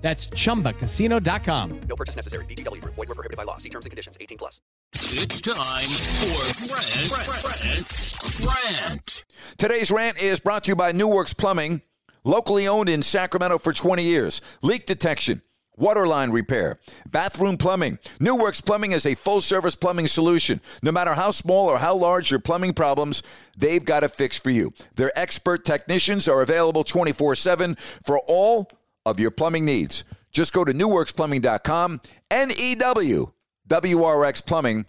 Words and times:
That's 0.00 0.28
chumbacasino.com. 0.28 1.80
No 1.88 1.96
purchase 1.96 2.16
necessary. 2.16 2.44
VGW 2.46 2.80
Group. 2.80 2.94
Void 2.94 3.08
were 3.08 3.14
prohibited 3.14 3.36
by 3.36 3.42
law. 3.42 3.56
See 3.58 3.68
terms 3.68 3.84
and 3.84 3.90
conditions. 3.90 4.16
18 4.20 4.38
plus. 4.38 4.60
It's 4.94 5.40
time 5.40 5.54
for 5.84 6.68
Grant, 6.68 7.10
Grant, 7.42 8.18
Grant. 8.42 9.24
Today's 9.58 9.90
rant 9.90 10.22
is 10.22 10.40
brought 10.40 10.64
to 10.64 10.70
you 10.70 10.76
by 10.76 10.92
New 10.92 11.08
Works 11.08 11.34
Plumbing, 11.34 11.82
locally 12.24 12.66
owned 12.66 12.88
in 12.88 13.02
Sacramento 13.02 13.58
for 13.58 13.72
20 13.72 14.02
years. 14.02 14.40
Leak 14.62 14.86
detection, 14.86 15.42
water 15.76 16.06
line 16.06 16.30
repair, 16.30 16.78
bathroom 17.10 17.58
plumbing. 17.58 17.98
New 18.18 18.34
Works 18.36 18.60
Plumbing 18.60 18.92
is 18.92 19.04
a 19.04 19.14
full 19.14 19.40
service 19.40 19.74
plumbing 19.74 20.06
solution. 20.06 20.60
No 20.82 20.90
matter 20.92 21.14
how 21.14 21.32
small 21.32 21.68
or 21.68 21.78
how 21.78 21.94
large 21.94 22.30
your 22.30 22.40
plumbing 22.40 22.72
problems, 22.72 23.22
they've 23.56 23.84
got 23.84 24.04
a 24.04 24.08
fix 24.08 24.38
for 24.38 24.50
you. 24.50 24.72
Their 24.94 25.12
expert 25.16 25.64
technicians 25.64 26.28
are 26.28 26.40
available 26.40 26.84
24 26.84 27.34
7 27.34 27.76
for 28.06 28.20
all 28.26 28.70
of 29.10 29.20
your 29.20 29.30
plumbing 29.30 29.64
needs. 29.64 30.04
Just 30.30 30.52
go 30.52 30.64
to 30.64 30.72
newworksplumbing.com, 30.72 32.00
N 32.30 32.52
E 32.56 32.74
W 32.74 33.32
W 33.66 34.02
R 34.02 34.24
X 34.24 34.40
Plumbing. 34.40 34.86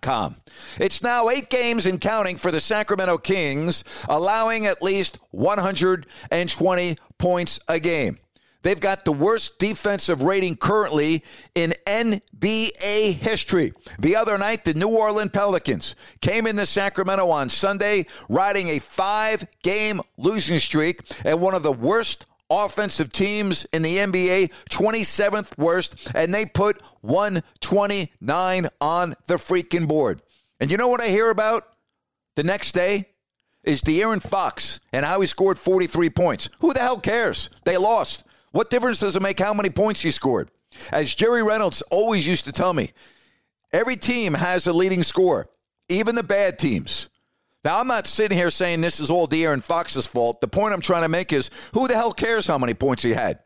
Com. 0.00 0.34
It's 0.80 1.04
now 1.04 1.28
eight 1.28 1.48
games 1.48 1.86
and 1.86 2.00
counting 2.00 2.36
for 2.36 2.50
the 2.50 2.58
Sacramento 2.58 3.18
Kings, 3.18 3.84
allowing 4.08 4.66
at 4.66 4.82
least 4.82 5.18
120 5.30 6.96
points 7.18 7.60
a 7.68 7.78
game. 7.78 8.18
They've 8.62 8.80
got 8.80 9.04
the 9.04 9.12
worst 9.12 9.58
defensive 9.58 10.22
rating 10.22 10.56
currently 10.56 11.24
in 11.54 11.74
NBA 11.86 13.14
history. 13.14 13.72
The 13.98 14.16
other 14.16 14.38
night, 14.38 14.64
the 14.64 14.74
New 14.74 14.88
Orleans 14.88 15.32
Pelicans 15.32 15.96
came 16.20 16.46
into 16.46 16.64
Sacramento 16.66 17.28
on 17.28 17.48
Sunday, 17.48 18.06
riding 18.28 18.68
a 18.68 18.78
five 18.78 19.46
game 19.62 20.00
losing 20.16 20.58
streak 20.58 21.00
and 21.24 21.40
one 21.40 21.54
of 21.54 21.62
the 21.62 21.72
worst 21.72 22.26
offensive 22.52 23.12
teams 23.12 23.64
in 23.72 23.82
the 23.82 23.96
NBA, 23.96 24.52
27th 24.70 25.56
worst, 25.56 26.12
and 26.14 26.34
they 26.34 26.44
put 26.44 26.80
129 27.00 28.66
on 28.80 29.14
the 29.26 29.34
freaking 29.34 29.88
board. 29.88 30.22
And 30.60 30.70
you 30.70 30.76
know 30.76 30.88
what 30.88 31.00
I 31.00 31.08
hear 31.08 31.30
about 31.30 31.66
the 32.36 32.44
next 32.44 32.72
day? 32.72 33.08
Is 33.64 33.80
De'Aaron 33.80 34.20
Fox 34.20 34.80
and 34.92 35.06
how 35.06 35.20
he 35.20 35.26
scored 35.26 35.56
43 35.56 36.10
points. 36.10 36.48
Who 36.58 36.72
the 36.72 36.80
hell 36.80 36.98
cares? 36.98 37.48
They 37.64 37.76
lost. 37.76 38.24
What 38.50 38.70
difference 38.70 38.98
does 38.98 39.14
it 39.14 39.22
make 39.22 39.38
how 39.38 39.54
many 39.54 39.70
points 39.70 40.00
he 40.00 40.10
scored? 40.10 40.50
As 40.92 41.14
Jerry 41.14 41.44
Reynolds 41.44 41.80
always 41.82 42.26
used 42.26 42.44
to 42.46 42.52
tell 42.52 42.74
me, 42.74 42.90
every 43.72 43.96
team 43.96 44.34
has 44.34 44.66
a 44.66 44.72
leading 44.72 45.04
scorer, 45.04 45.48
even 45.88 46.16
the 46.16 46.22
bad 46.24 46.58
teams. 46.58 47.08
Now, 47.64 47.78
I'm 47.78 47.86
not 47.86 48.06
sitting 48.06 48.36
here 48.36 48.50
saying 48.50 48.80
this 48.80 48.98
is 48.98 49.10
all 49.10 49.28
De'Aaron 49.28 49.62
Fox's 49.62 50.06
fault. 50.06 50.40
The 50.40 50.48
point 50.48 50.74
I'm 50.74 50.80
trying 50.80 51.02
to 51.02 51.08
make 51.08 51.32
is 51.32 51.50
who 51.74 51.86
the 51.86 51.94
hell 51.94 52.12
cares 52.12 52.46
how 52.46 52.58
many 52.58 52.74
points 52.74 53.02
he 53.02 53.10
had? 53.10 53.38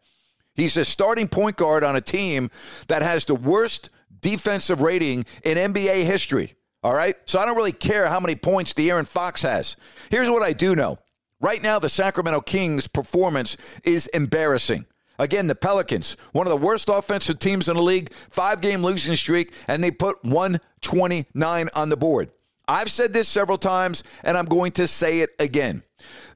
He's 0.55 0.77
a 0.79 0.85
starting 0.85 1.29
point 1.29 1.57
guard 1.57 1.85
on 1.85 1.97
a 1.97 2.01
team 2.01 2.51
that 2.89 3.03
has 3.03 3.27
the 3.27 3.35
worst 3.35 3.91
defensive 4.21 4.81
rating 4.81 5.27
in 5.45 5.59
NBA 5.59 6.05
history. 6.05 6.55
All 6.83 6.95
right? 6.95 7.15
So 7.27 7.39
I 7.39 7.45
don't 7.45 7.57
really 7.57 7.73
care 7.73 8.07
how 8.07 8.21
many 8.21 8.37
points 8.37 8.73
De'Aaron 8.73 9.07
Fox 9.07 9.43
has. 9.43 9.77
Here's 10.11 10.31
what 10.31 10.43
I 10.43 10.53
do 10.53 10.75
know. 10.75 10.99
Right 11.41 11.63
now, 11.63 11.79
the 11.79 11.91
Sacramento 11.91 12.41
Kings' 12.41 12.87
performance 12.87 13.59
is 13.85 14.07
embarrassing. 14.09 14.87
Again, 15.19 15.47
the 15.47 15.55
Pelicans, 15.55 16.17
one 16.33 16.47
of 16.47 16.51
the 16.51 16.57
worst 16.57 16.89
offensive 16.89 17.39
teams 17.39 17.69
in 17.69 17.77
the 17.77 17.83
league, 17.83 18.13
five 18.13 18.61
game 18.61 18.83
losing 18.83 19.17
streak, 19.17 19.53
and 19.69 19.85
they 19.85 19.91
put 19.91 20.23
129 20.25 21.69
on 21.75 21.89
the 21.89 21.97
board. 21.97 22.31
I've 22.69 22.91
said 22.91 23.13
this 23.13 23.29
several 23.29 23.59
times, 23.59 24.03
and 24.25 24.37
I'm 24.37 24.47
going 24.47 24.73
to 24.73 24.89
say 24.89 25.21
it 25.21 25.31
again. 25.39 25.83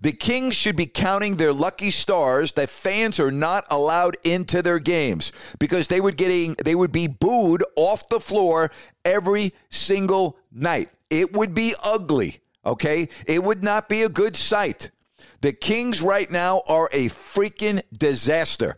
The 0.00 0.12
Kings 0.12 0.54
should 0.54 0.76
be 0.76 0.86
counting 0.86 1.36
their 1.36 1.52
lucky 1.52 1.90
stars 1.90 2.52
that 2.52 2.70
fans 2.70 3.20
are 3.20 3.32
not 3.32 3.64
allowed 3.70 4.16
into 4.24 4.62
their 4.62 4.78
games 4.78 5.32
because 5.58 5.88
they 5.88 6.00
would 6.00 6.16
getting 6.16 6.54
they 6.64 6.74
would 6.74 6.92
be 6.92 7.06
booed 7.08 7.62
off 7.76 8.08
the 8.08 8.20
floor 8.20 8.70
every 9.04 9.52
single 9.68 10.38
night. 10.50 10.88
It 11.10 11.32
would 11.34 11.54
be 11.54 11.74
ugly, 11.82 12.40
okay? 12.64 13.08
It 13.26 13.42
would 13.42 13.62
not 13.62 13.88
be 13.88 14.02
a 14.02 14.08
good 14.08 14.36
sight. 14.36 14.90
The 15.42 15.52
Kings 15.52 16.00
right 16.00 16.30
now 16.30 16.62
are 16.68 16.88
a 16.92 17.08
freaking 17.08 17.82
disaster. 17.92 18.76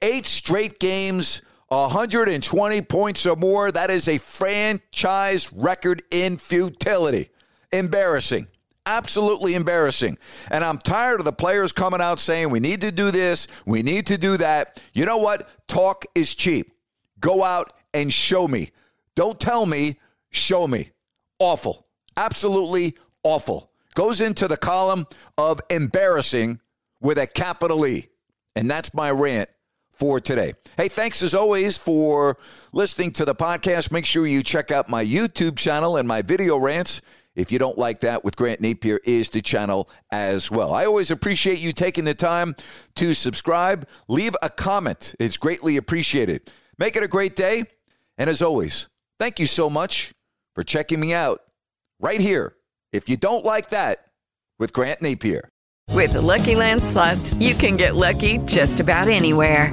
Eight 0.00 0.26
straight 0.26 0.80
games 0.80 1.42
120 1.68 2.82
points 2.82 3.26
or 3.26 3.36
more. 3.36 3.70
That 3.70 3.90
is 3.90 4.08
a 4.08 4.18
franchise 4.18 5.52
record 5.52 6.02
in 6.10 6.38
futility. 6.38 7.28
Embarrassing. 7.72 8.46
Absolutely 8.86 9.54
embarrassing. 9.54 10.16
And 10.50 10.64
I'm 10.64 10.78
tired 10.78 11.20
of 11.20 11.26
the 11.26 11.32
players 11.32 11.72
coming 11.72 12.00
out 12.00 12.18
saying, 12.18 12.48
we 12.48 12.60
need 12.60 12.80
to 12.80 12.90
do 12.90 13.10
this, 13.10 13.46
we 13.66 13.82
need 13.82 14.06
to 14.06 14.16
do 14.16 14.38
that. 14.38 14.82
You 14.94 15.04
know 15.04 15.18
what? 15.18 15.48
Talk 15.68 16.06
is 16.14 16.34
cheap. 16.34 16.72
Go 17.20 17.44
out 17.44 17.74
and 17.92 18.10
show 18.10 18.48
me. 18.48 18.70
Don't 19.14 19.38
tell 19.38 19.66
me, 19.66 19.98
show 20.30 20.66
me. 20.66 20.90
Awful. 21.38 21.86
Absolutely 22.16 22.96
awful. 23.22 23.70
Goes 23.94 24.22
into 24.22 24.48
the 24.48 24.56
column 24.56 25.06
of 25.36 25.60
embarrassing 25.68 26.60
with 27.00 27.18
a 27.18 27.26
capital 27.26 27.86
E. 27.86 28.08
And 28.56 28.70
that's 28.70 28.94
my 28.94 29.10
rant 29.10 29.50
for 29.98 30.20
today. 30.20 30.52
Hey, 30.76 30.88
thanks 30.88 31.22
as 31.22 31.34
always 31.34 31.76
for 31.76 32.38
listening 32.72 33.10
to 33.12 33.24
the 33.24 33.34
podcast. 33.34 33.90
Make 33.90 34.06
sure 34.06 34.26
you 34.26 34.42
check 34.42 34.70
out 34.70 34.88
my 34.88 35.04
YouTube 35.04 35.56
channel 35.56 35.96
and 35.96 36.06
my 36.06 36.22
video 36.22 36.56
rants. 36.56 37.02
If 37.34 37.52
you 37.52 37.58
don't 37.58 37.78
like 37.78 38.00
that 38.00 38.24
with 38.24 38.36
Grant 38.36 38.60
Napier 38.60 38.98
is 39.04 39.30
the 39.30 39.40
channel 39.40 39.88
as 40.10 40.50
well. 40.50 40.72
I 40.74 40.86
always 40.86 41.10
appreciate 41.10 41.60
you 41.60 41.72
taking 41.72 42.04
the 42.04 42.14
time 42.14 42.56
to 42.96 43.14
subscribe. 43.14 43.86
Leave 44.08 44.34
a 44.42 44.50
comment. 44.50 45.14
It's 45.20 45.36
greatly 45.36 45.76
appreciated. 45.76 46.50
Make 46.78 46.96
it 46.96 47.04
a 47.04 47.08
great 47.08 47.36
day. 47.36 47.64
And 48.16 48.28
as 48.28 48.42
always, 48.42 48.88
thank 49.20 49.38
you 49.38 49.46
so 49.46 49.70
much 49.70 50.12
for 50.54 50.64
checking 50.64 50.98
me 50.98 51.14
out 51.14 51.40
right 52.00 52.20
here. 52.20 52.54
If 52.92 53.08
you 53.08 53.16
don't 53.16 53.44
like 53.44 53.70
that 53.70 54.06
with 54.58 54.72
Grant 54.72 55.00
Napier. 55.00 55.48
With 55.92 56.12
the 56.12 56.20
Lucky 56.20 56.54
Land 56.54 56.82
slots, 56.82 57.34
you 57.34 57.54
can 57.54 57.76
get 57.76 57.96
lucky 57.96 58.38
just 58.46 58.80
about 58.80 59.08
anywhere. 59.08 59.72